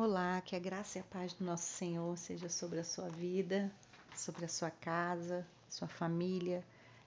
Olá, 0.00 0.40
que 0.40 0.54
a 0.54 0.60
graça 0.60 0.96
e 0.96 1.00
a 1.00 1.04
paz 1.04 1.32
do 1.32 1.44
nosso 1.44 1.66
Senhor 1.70 2.16
seja 2.16 2.48
sobre 2.48 2.78
a 2.78 2.84
sua 2.84 3.08
vida, 3.08 3.68
sobre 4.14 4.44
a 4.44 4.48
sua 4.48 4.70
casa, 4.70 5.44
sua 5.68 5.88
família, 5.88 6.64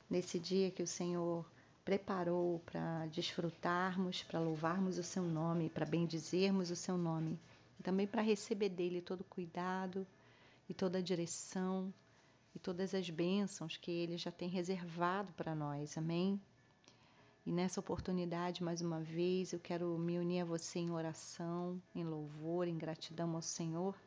nesse 0.09 0.37
dia 0.37 0.69
que 0.69 0.83
o 0.83 0.87
Senhor 0.87 1.49
preparou 1.85 2.59
para 2.65 3.05
desfrutarmos, 3.05 4.23
para 4.23 4.41
louvarmos 4.41 4.97
o 4.97 5.03
seu 5.03 5.23
nome, 5.23 5.69
para 5.69 5.85
bendizermos 5.85 6.69
o 6.69 6.75
seu 6.75 6.97
nome, 6.97 7.39
e 7.79 7.83
também 7.83 8.05
para 8.05 8.21
receber 8.21 8.67
dele 8.67 9.01
todo 9.01 9.21
o 9.21 9.29
cuidado 9.29 10.05
e 10.67 10.73
toda 10.73 10.97
a 10.97 11.01
direção 11.01 11.93
e 12.53 12.59
todas 12.59 12.93
as 12.93 13.09
bênçãos 13.09 13.77
que 13.77 13.89
ele 13.89 14.17
já 14.17 14.31
tem 14.31 14.49
reservado 14.49 15.31
para 15.37 15.55
nós. 15.55 15.97
Amém? 15.97 16.41
E 17.43 17.51
nessa 17.51 17.79
oportunidade, 17.79 18.63
mais 18.63 18.81
uma 18.81 19.01
vez, 19.01 19.51
eu 19.51 19.59
quero 19.59 19.97
me 19.97 20.19
unir 20.19 20.41
a 20.41 20.45
você 20.45 20.77
em 20.77 20.91
oração, 20.91 21.81
em 21.95 22.03
louvor, 22.03 22.67
em 22.67 22.77
gratidão 22.77 23.35
ao 23.35 23.41
Senhor, 23.41 23.99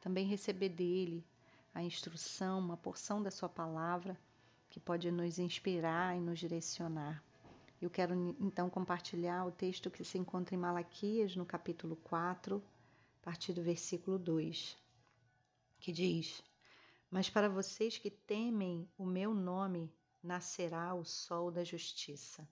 também 0.00 0.24
receber 0.24 0.68
dele 0.68 1.26
a 1.74 1.82
instrução, 1.82 2.60
uma 2.60 2.76
porção 2.76 3.20
da 3.20 3.28
sua 3.28 3.48
palavra 3.48 4.16
que 4.70 4.78
pode 4.78 5.10
nos 5.10 5.36
inspirar 5.40 6.16
e 6.16 6.20
nos 6.20 6.38
direcionar. 6.38 7.20
Eu 7.82 7.90
quero 7.90 8.14
então 8.40 8.70
compartilhar 8.70 9.44
o 9.44 9.50
texto 9.50 9.90
que 9.90 10.04
se 10.04 10.16
encontra 10.16 10.54
em 10.54 10.58
Malaquias, 10.58 11.34
no 11.34 11.44
capítulo 11.44 11.96
4, 12.04 12.62
a 13.20 13.24
partir 13.24 13.52
do 13.52 13.64
versículo 13.64 14.16
2, 14.16 14.78
que 15.80 15.90
diz: 15.90 16.40
Mas 17.10 17.28
para 17.28 17.48
vocês 17.48 17.98
que 17.98 18.10
temem 18.10 18.88
o 18.96 19.04
meu 19.04 19.34
nome, 19.34 19.92
nascerá 20.22 20.94
o 20.94 21.04
sol 21.04 21.50
da 21.50 21.64
justiça 21.64 22.46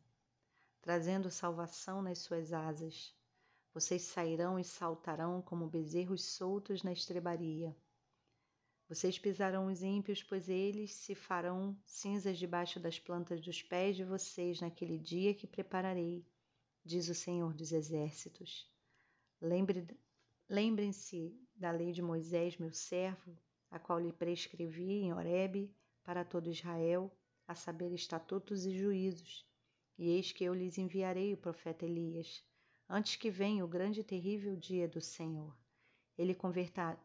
trazendo 0.84 1.30
salvação 1.30 2.02
nas 2.02 2.18
suas 2.18 2.52
asas. 2.52 3.16
Vocês 3.72 4.02
sairão 4.02 4.58
e 4.58 4.64
saltarão 4.64 5.40
como 5.40 5.66
bezerros 5.66 6.22
soltos 6.22 6.82
na 6.82 6.92
estrebaria. 6.92 7.74
Vocês 8.86 9.18
pisarão 9.18 9.68
os 9.68 9.82
ímpios, 9.82 10.22
pois 10.22 10.46
eles 10.46 10.92
se 10.92 11.14
farão 11.14 11.74
cinzas 11.86 12.36
debaixo 12.36 12.78
das 12.78 12.98
plantas 12.98 13.40
dos 13.40 13.62
pés 13.62 13.96
de 13.96 14.04
vocês 14.04 14.60
naquele 14.60 14.98
dia 14.98 15.32
que 15.32 15.46
prepararei, 15.46 16.22
diz 16.84 17.08
o 17.08 17.14
Senhor 17.14 17.54
dos 17.54 17.72
Exércitos. 17.72 18.70
Lembrem-se 20.50 21.34
da 21.56 21.70
lei 21.70 21.92
de 21.92 22.02
Moisés, 22.02 22.58
meu 22.58 22.74
servo, 22.74 23.34
a 23.70 23.78
qual 23.78 23.98
lhe 23.98 24.12
prescrevi 24.12 25.00
em 25.00 25.14
Horebe 25.14 25.74
para 26.02 26.26
todo 26.26 26.50
Israel, 26.50 27.10
a 27.48 27.54
saber 27.54 27.90
estatutos 27.90 28.66
e 28.66 28.76
juízos 28.76 29.46
e 29.98 30.08
eis 30.10 30.32
que 30.32 30.44
eu 30.44 30.54
lhes 30.54 30.78
enviarei 30.78 31.32
o 31.32 31.36
profeta 31.36 31.84
Elias, 31.84 32.42
antes 32.88 33.16
que 33.16 33.30
venha 33.30 33.64
o 33.64 33.68
grande 33.68 34.00
e 34.00 34.04
terrível 34.04 34.56
dia 34.56 34.88
do 34.88 35.00
Senhor. 35.00 35.56
Ele 36.16 36.36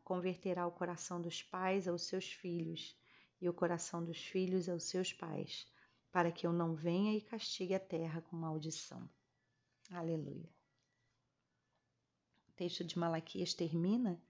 converterá 0.04 0.68
o 0.68 0.72
coração 0.72 1.22
dos 1.22 1.42
pais 1.42 1.88
aos 1.88 2.04
seus 2.04 2.32
filhos, 2.32 2.96
e 3.42 3.48
o 3.48 3.54
coração 3.54 4.04
dos 4.04 4.18
filhos 4.18 4.68
aos 4.68 4.84
seus 4.84 5.14
pais, 5.14 5.66
para 6.12 6.32
que 6.32 6.46
eu 6.46 6.52
não 6.52 6.76
venha 6.76 7.16
e 7.16 7.22
castigue 7.22 7.74
a 7.74 7.80
terra 7.80 8.22
com 8.22 8.36
maldição. 8.36 9.10
Aleluia. 9.92 10.50
O 12.50 12.52
texto 12.52 12.84
de 12.84 13.00
Malaquias 13.00 13.54
termina 13.54 14.22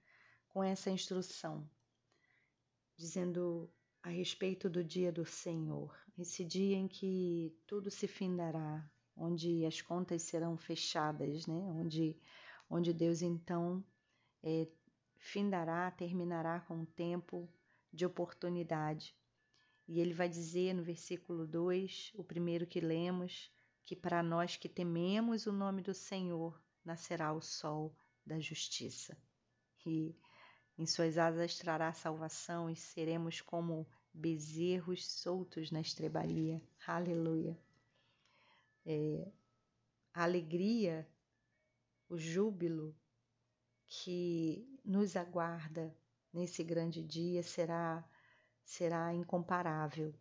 com 0.49 0.63
essa 0.63 0.91
instrução, 0.91 1.67
dizendo 2.95 3.69
a 4.02 4.09
respeito 4.09 4.69
do 4.69 4.83
dia 4.83 5.11
do 5.11 5.25
Senhor, 5.25 5.94
esse 6.17 6.44
dia 6.44 6.78
em 6.78 6.88
que 6.88 7.53
tudo 7.67 7.92
se 7.92 8.08
findará, 8.08 8.89
onde 9.16 9.66
as 9.66 9.81
contas 9.81 10.23
serão 10.23 10.58
fechadas, 10.58 11.45
né? 11.45 11.72
onde, 11.75 12.17
onde 12.70 12.94
Deus 12.94 13.22
então 13.22 13.83
é, 14.42 14.67
findará, 15.17 15.92
terminará 15.92 16.61
com 16.61 16.77
um 16.77 16.86
tempo 16.86 17.50
de 17.92 18.05
oportunidade. 18.05 19.16
E 19.88 20.00
ele 20.00 20.14
vai 20.14 20.30
dizer 20.30 20.73
no 20.73 20.83
versículo 20.83 21.45
2, 21.45 22.14
o 22.15 22.23
primeiro 22.23 22.65
que 22.65 22.80
lemos, 22.80 23.52
que 23.83 23.95
para 23.95 24.21
nós 24.23 24.55
que 24.55 24.70
tememos 24.70 25.45
o 25.45 25.52
nome 25.52 25.82
do 25.82 25.93
Senhor 25.93 26.61
nascerá 26.86 27.33
o 27.33 27.42
sol 27.42 27.95
da 28.26 28.39
justiça. 28.39 29.17
E 29.86 30.15
em 30.79 30.85
suas 30.85 31.17
asas 31.17 31.57
trará 31.57 31.91
salvação 31.91 32.69
e 32.69 32.75
seremos 32.75 33.41
como 33.41 33.85
bezerros 34.13 35.05
soltos 35.05 35.71
na 35.71 35.81
estrebaria. 35.81 36.61
Aleluia. 36.87 37.59
É, 38.85 39.29
a 40.13 40.23
alegria, 40.23 41.05
o 42.07 42.17
júbilo 42.17 42.95
que 43.85 44.65
nos 44.85 45.17
aguarda 45.17 45.93
nesse 46.31 46.63
grande 46.63 47.03
dia 47.03 47.43
será 47.43 48.01
será 48.63 49.13
incomparável. 49.13 50.13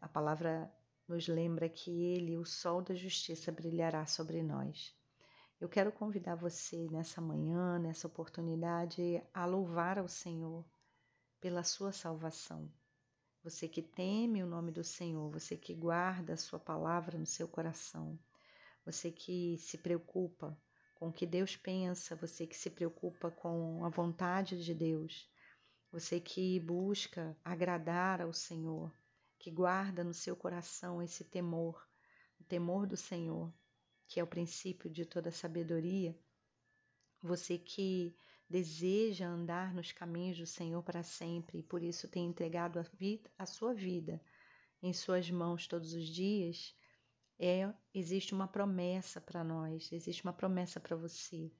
A 0.00 0.08
palavra 0.08 0.72
nos 1.06 1.28
lembra 1.28 1.68
que 1.68 1.90
ele, 1.90 2.36
o 2.36 2.44
sol 2.44 2.82
da 2.82 2.94
justiça, 2.94 3.52
brilhará 3.52 4.04
sobre 4.04 4.42
nós. 4.42 4.96
Eu 5.62 5.68
quero 5.68 5.92
convidar 5.92 6.34
você 6.34 6.88
nessa 6.90 7.20
manhã, 7.20 7.78
nessa 7.78 8.08
oportunidade, 8.08 9.22
a 9.32 9.46
louvar 9.46 9.96
ao 9.96 10.08
Senhor 10.08 10.66
pela 11.40 11.62
sua 11.62 11.92
salvação. 11.92 12.68
Você 13.44 13.68
que 13.68 13.80
teme 13.80 14.42
o 14.42 14.46
nome 14.46 14.72
do 14.72 14.82
Senhor, 14.82 15.30
você 15.30 15.56
que 15.56 15.72
guarda 15.72 16.32
a 16.32 16.36
sua 16.36 16.58
palavra 16.58 17.16
no 17.16 17.24
seu 17.24 17.46
coração, 17.46 18.18
você 18.84 19.12
que 19.12 19.56
se 19.56 19.78
preocupa 19.78 20.60
com 20.96 21.10
o 21.10 21.12
que 21.12 21.24
Deus 21.24 21.56
pensa, 21.56 22.16
você 22.16 22.44
que 22.44 22.56
se 22.56 22.68
preocupa 22.68 23.30
com 23.30 23.84
a 23.84 23.88
vontade 23.88 24.64
de 24.64 24.74
Deus, 24.74 25.30
você 25.92 26.18
que 26.18 26.58
busca 26.58 27.36
agradar 27.44 28.20
ao 28.20 28.32
Senhor, 28.32 28.92
que 29.38 29.48
guarda 29.48 30.02
no 30.02 30.12
seu 30.12 30.34
coração 30.34 31.00
esse 31.00 31.22
temor, 31.22 31.88
o 32.40 32.42
temor 32.42 32.84
do 32.84 32.96
Senhor 32.96 33.54
que 34.06 34.20
é 34.20 34.22
o 34.22 34.26
princípio 34.26 34.90
de 34.90 35.04
toda 35.04 35.30
sabedoria, 35.30 36.16
você 37.22 37.56
que 37.56 38.14
deseja 38.48 39.26
andar 39.26 39.72
nos 39.72 39.92
caminhos 39.92 40.38
do 40.38 40.46
Senhor 40.46 40.82
para 40.82 41.02
sempre 41.02 41.60
e 41.60 41.62
por 41.62 41.82
isso 41.82 42.08
tem 42.08 42.26
entregado 42.26 42.78
a, 42.78 42.82
vida, 42.82 43.30
a 43.38 43.46
sua 43.46 43.72
vida 43.72 44.20
em 44.82 44.92
suas 44.92 45.30
mãos 45.30 45.66
todos 45.66 45.94
os 45.94 46.06
dias, 46.06 46.74
é 47.38 47.72
existe 47.94 48.34
uma 48.34 48.48
promessa 48.48 49.20
para 49.20 49.42
nós, 49.42 49.90
existe 49.92 50.22
uma 50.22 50.32
promessa 50.32 50.78
para 50.80 50.96
você, 50.96 51.50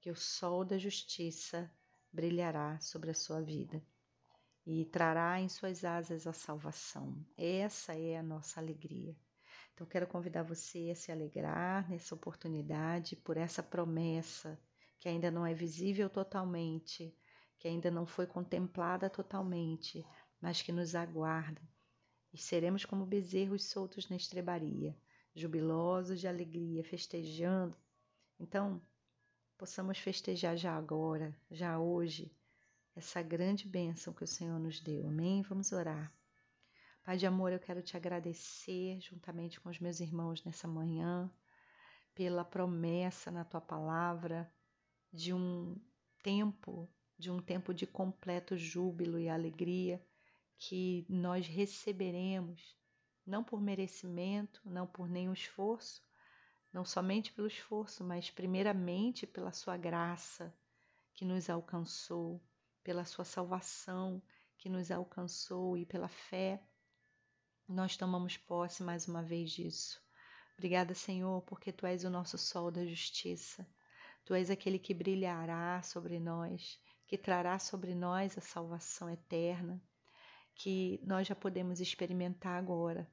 que 0.00 0.10
o 0.10 0.16
sol 0.16 0.64
da 0.64 0.76
justiça 0.76 1.72
brilhará 2.12 2.78
sobre 2.80 3.10
a 3.10 3.14
sua 3.14 3.40
vida 3.40 3.82
e 4.66 4.84
trará 4.84 5.40
em 5.40 5.48
suas 5.48 5.84
asas 5.84 6.26
a 6.26 6.32
salvação. 6.32 7.24
Essa 7.36 7.94
é 7.94 8.16
a 8.16 8.22
nossa 8.22 8.60
alegria. 8.60 9.16
Então, 9.82 9.90
quero 9.90 10.06
convidar 10.06 10.44
você 10.44 10.90
a 10.92 10.94
se 10.94 11.10
alegrar 11.10 11.90
nessa 11.90 12.14
oportunidade 12.14 13.16
por 13.16 13.36
essa 13.36 13.64
promessa 13.64 14.56
que 15.00 15.08
ainda 15.08 15.28
não 15.28 15.44
é 15.44 15.52
visível 15.52 16.08
totalmente, 16.08 17.12
que 17.58 17.66
ainda 17.66 17.90
não 17.90 18.06
foi 18.06 18.24
contemplada 18.24 19.10
totalmente, 19.10 20.06
mas 20.40 20.62
que 20.62 20.70
nos 20.70 20.94
aguarda. 20.94 21.60
E 22.32 22.38
seremos 22.38 22.84
como 22.84 23.04
bezerros 23.04 23.64
soltos 23.64 24.08
na 24.08 24.14
estrebaria, 24.14 24.96
jubilosos 25.34 26.20
de 26.20 26.28
alegria, 26.28 26.84
festejando. 26.84 27.76
Então, 28.38 28.80
possamos 29.58 29.98
festejar 29.98 30.56
já 30.56 30.76
agora, 30.76 31.36
já 31.50 31.80
hoje, 31.80 32.32
essa 32.94 33.20
grande 33.20 33.66
bênção 33.66 34.14
que 34.14 34.22
o 34.22 34.28
Senhor 34.28 34.60
nos 34.60 34.78
deu. 34.78 35.08
Amém? 35.08 35.42
Vamos 35.42 35.72
orar. 35.72 36.14
Pai 37.04 37.16
de 37.16 37.26
amor, 37.26 37.52
eu 37.52 37.58
quero 37.58 37.82
te 37.82 37.96
agradecer 37.96 39.00
juntamente 39.00 39.60
com 39.60 39.68
os 39.68 39.80
meus 39.80 39.98
irmãos 39.98 40.44
nessa 40.44 40.68
manhã 40.68 41.28
pela 42.14 42.44
promessa 42.44 43.28
na 43.28 43.44
tua 43.44 43.60
palavra 43.60 44.48
de 45.12 45.34
um 45.34 45.76
tempo, 46.22 46.88
de 47.18 47.28
um 47.28 47.42
tempo 47.42 47.74
de 47.74 47.88
completo 47.88 48.56
júbilo 48.56 49.18
e 49.18 49.28
alegria 49.28 50.00
que 50.56 51.04
nós 51.08 51.48
receberemos, 51.48 52.78
não 53.26 53.42
por 53.42 53.60
merecimento, 53.60 54.62
não 54.64 54.86
por 54.86 55.08
nenhum 55.08 55.32
esforço, 55.32 56.00
não 56.72 56.84
somente 56.84 57.32
pelo 57.32 57.48
esforço, 57.48 58.04
mas 58.04 58.30
primeiramente 58.30 59.26
pela 59.26 59.50
sua 59.50 59.76
graça 59.76 60.54
que 61.14 61.24
nos 61.24 61.50
alcançou, 61.50 62.40
pela 62.84 63.04
sua 63.04 63.24
salvação 63.24 64.22
que 64.56 64.68
nos 64.68 64.92
alcançou 64.92 65.76
e 65.76 65.84
pela 65.84 66.06
fé 66.06 66.62
nós 67.68 67.96
tomamos 67.96 68.36
posse 68.36 68.82
mais 68.82 69.06
uma 69.08 69.22
vez 69.22 69.50
disso. 69.50 70.02
Obrigada, 70.54 70.94
Senhor, 70.94 71.42
porque 71.42 71.72
Tu 71.72 71.86
és 71.86 72.04
o 72.04 72.10
nosso 72.10 72.36
sol 72.38 72.70
da 72.70 72.84
justiça. 72.84 73.66
Tu 74.24 74.34
és 74.34 74.50
aquele 74.50 74.78
que 74.78 74.94
brilhará 74.94 75.82
sobre 75.82 76.20
nós, 76.20 76.80
que 77.06 77.18
trará 77.18 77.58
sobre 77.58 77.94
nós 77.94 78.38
a 78.38 78.40
salvação 78.40 79.10
eterna, 79.10 79.82
que 80.54 81.00
nós 81.04 81.26
já 81.26 81.34
podemos 81.34 81.80
experimentar 81.80 82.58
agora. 82.58 83.10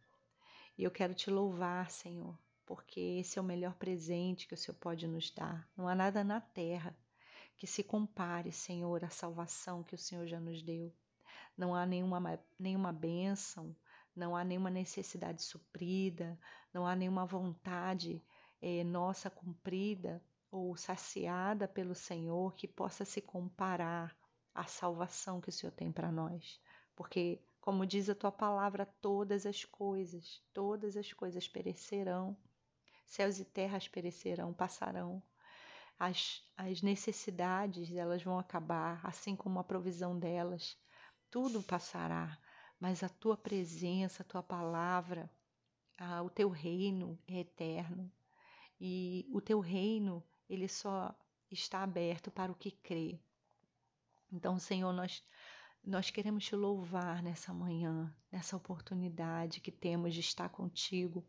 E 0.77 0.83
eu 0.83 0.91
quero 0.91 1.13
te 1.13 1.29
louvar, 1.29 1.89
Senhor, 1.89 2.37
porque 2.65 2.99
esse 2.99 3.39
é 3.39 3.41
o 3.41 3.45
melhor 3.45 3.73
presente 3.75 4.47
que 4.47 4.53
o 4.53 4.57
Senhor 4.57 4.77
pode 4.77 5.07
nos 5.07 5.31
dar. 5.31 5.67
Não 5.75 5.87
há 5.87 5.95
nada 5.95 6.23
na 6.23 6.39
terra 6.39 6.95
que 7.57 7.67
se 7.67 7.83
compare, 7.83 8.51
Senhor, 8.51 9.03
à 9.03 9.09
salvação 9.09 9.83
que 9.83 9.95
o 9.95 9.97
Senhor 9.97 10.27
já 10.27 10.39
nos 10.39 10.61
deu. 10.61 10.93
Não 11.57 11.75
há 11.75 11.85
nenhuma, 11.85 12.39
nenhuma 12.57 12.93
bênção, 12.93 13.75
não 14.15 14.35
há 14.35 14.43
nenhuma 14.43 14.69
necessidade 14.69 15.41
suprida, 15.43 16.37
não 16.73 16.85
há 16.85 16.95
nenhuma 16.95 17.25
vontade 17.25 18.23
eh, 18.61 18.83
nossa 18.83 19.29
cumprida 19.29 20.21
ou 20.51 20.75
saciada 20.75 21.67
pelo 21.67 21.95
Senhor 21.95 22.55
que 22.55 22.67
possa 22.67 23.05
se 23.05 23.21
comparar 23.21 24.15
à 24.53 24.63
salvação 24.65 25.39
que 25.39 25.49
o 25.49 25.51
Senhor 25.51 25.71
tem 25.71 25.91
para 25.91 26.11
nós. 26.11 26.59
Porque, 26.95 27.41
como 27.61 27.85
diz 27.85 28.09
a 28.09 28.15
tua 28.15 28.31
palavra, 28.31 28.85
todas 28.99 29.45
as 29.45 29.63
coisas, 29.63 30.41
todas 30.53 30.97
as 30.97 31.13
coisas 31.13 31.47
perecerão, 31.47 32.35
céus 33.05 33.39
e 33.39 33.45
terras 33.45 33.87
perecerão, 33.87 34.53
passarão. 34.53 35.21
As, 35.97 36.43
as 36.57 36.81
necessidades 36.81 37.91
elas 37.91 38.23
vão 38.23 38.39
acabar, 38.39 38.99
assim 39.03 39.35
como 39.35 39.59
a 39.59 39.63
provisão 39.63 40.17
delas, 40.17 40.77
tudo 41.29 41.61
passará, 41.61 42.37
mas 42.79 43.03
a 43.03 43.09
tua 43.09 43.35
presença, 43.35 44.23
a 44.23 44.25
tua 44.25 44.43
palavra, 44.43 45.29
a, 45.97 46.21
o 46.21 46.29
teu 46.29 46.49
reino 46.49 47.19
é 47.27 47.39
eterno. 47.39 48.11
E 48.79 49.27
o 49.31 49.41
teu 49.41 49.59
reino 49.59 50.23
ele 50.49 50.67
só 50.67 51.13
está 51.51 51.83
aberto 51.83 52.31
para 52.31 52.51
o 52.51 52.55
que 52.55 52.71
crê. 52.71 53.19
Então, 54.31 54.57
Senhor, 54.57 54.93
nós 54.93 55.23
nós 55.83 56.09
queremos 56.11 56.45
te 56.45 56.55
louvar 56.55 57.23
nessa 57.23 57.53
manhã, 57.53 58.13
nessa 58.31 58.55
oportunidade 58.55 59.61
que 59.61 59.71
temos 59.71 60.13
de 60.13 60.19
estar 60.19 60.49
contigo, 60.49 61.25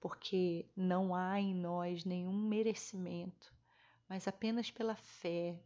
porque 0.00 0.68
não 0.76 1.14
há 1.14 1.40
em 1.40 1.54
nós 1.54 2.04
nenhum 2.04 2.36
merecimento, 2.36 3.52
mas 4.08 4.28
apenas 4.28 4.70
pela 4.70 4.94
fé, 4.94 5.58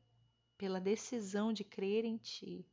pela 0.56 0.80
decisão 0.80 1.52
de 1.52 1.64
crer 1.64 2.04
em 2.04 2.16
ti, 2.16 2.66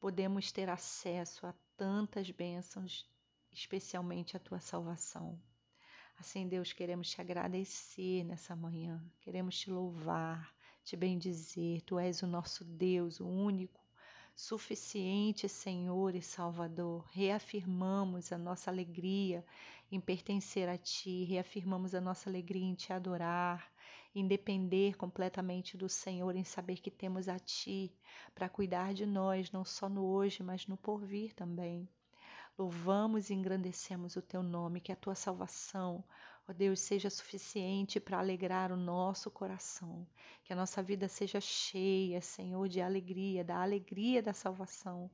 podemos 0.00 0.50
ter 0.50 0.68
acesso 0.68 1.46
a 1.46 1.54
tantas 1.78 2.28
bênçãos, 2.28 3.08
especialmente 3.52 4.36
a 4.36 4.40
tua 4.40 4.58
salvação. 4.58 5.40
Assim, 6.18 6.48
Deus, 6.48 6.72
queremos 6.72 7.08
te 7.08 7.20
agradecer 7.20 8.24
nessa 8.24 8.56
manhã, 8.56 9.00
queremos 9.20 9.56
te 9.56 9.70
louvar, 9.70 10.52
te 10.82 10.96
bendizer. 10.96 11.80
Tu 11.82 11.96
és 11.96 12.20
o 12.20 12.26
nosso 12.26 12.64
Deus, 12.64 13.20
o 13.20 13.26
único, 13.28 13.80
suficiente 14.34 15.48
Senhor 15.48 16.16
e 16.16 16.20
Salvador. 16.20 17.06
Reafirmamos 17.12 18.32
a 18.32 18.38
nossa 18.38 18.72
alegria 18.72 19.46
em 19.92 20.00
pertencer 20.00 20.68
a 20.68 20.76
Ti, 20.76 21.22
reafirmamos 21.24 21.94
a 21.94 22.00
nossa 22.00 22.28
alegria 22.28 22.64
em 22.64 22.74
Te 22.74 22.92
adorar, 22.92 23.70
em 24.14 24.26
depender 24.26 24.96
completamente 24.96 25.76
do 25.76 25.88
Senhor, 25.88 26.34
em 26.34 26.44
saber 26.44 26.78
que 26.80 26.90
temos 26.90 27.28
a 27.28 27.38
Ti 27.38 27.92
para 28.34 28.48
cuidar 28.48 28.94
de 28.94 29.06
nós, 29.06 29.50
não 29.50 29.64
só 29.64 29.88
no 29.88 30.04
hoje, 30.04 30.42
mas 30.42 30.66
no 30.66 30.76
porvir 30.76 31.34
também. 31.34 31.88
Louvamos 32.58 33.30
e 33.30 33.34
engrandecemos 33.34 34.16
o 34.16 34.22
teu 34.22 34.42
nome, 34.42 34.80
que 34.80 34.90
a 34.90 34.96
tua 34.96 35.14
salvação, 35.14 36.02
ó 36.48 36.52
Deus, 36.52 36.80
seja 36.80 37.08
suficiente 37.08 38.00
para 38.00 38.18
alegrar 38.18 38.72
o 38.72 38.76
nosso 38.76 39.30
coração, 39.30 40.04
que 40.42 40.52
a 40.52 40.56
nossa 40.56 40.82
vida 40.82 41.06
seja 41.06 41.40
cheia, 41.40 42.20
Senhor, 42.20 42.68
de 42.68 42.80
alegria, 42.80 43.44
da 43.44 43.62
alegria 43.62 44.20
da 44.20 44.32
salvação, 44.32 45.08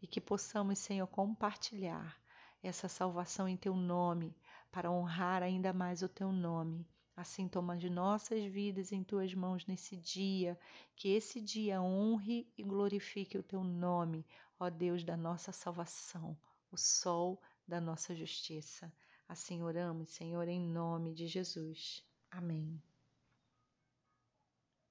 e 0.00 0.06
que 0.06 0.20
possamos, 0.20 0.78
Senhor, 0.78 1.06
compartilhar 1.08 2.16
essa 2.62 2.88
salvação 2.88 3.46
em 3.46 3.56
teu 3.56 3.76
nome, 3.76 4.34
para 4.72 4.90
honrar 4.90 5.42
ainda 5.42 5.72
mais 5.72 6.02
o 6.02 6.08
teu 6.08 6.32
nome. 6.32 6.86
Assim, 7.18 7.48
toma 7.48 7.76
de 7.76 7.90
nossas 7.90 8.44
vidas 8.44 8.92
em 8.92 9.02
tuas 9.02 9.34
mãos 9.34 9.66
nesse 9.66 9.96
dia, 9.96 10.56
que 10.94 11.08
esse 11.08 11.40
dia 11.40 11.82
honre 11.82 12.46
e 12.56 12.62
glorifique 12.62 13.36
o 13.36 13.42
teu 13.42 13.64
nome, 13.64 14.24
ó 14.56 14.70
Deus 14.70 15.02
da 15.02 15.16
nossa 15.16 15.50
salvação 15.50 16.38
o 16.70 16.76
sol 16.76 17.40
da 17.66 17.80
nossa 17.80 18.14
justiça. 18.14 18.92
Assim 19.28 19.62
oramos, 19.62 20.10
Senhor, 20.10 20.46
em 20.48 20.60
nome 20.60 21.12
de 21.12 21.26
Jesus. 21.26 22.04
Amém. 22.30 22.80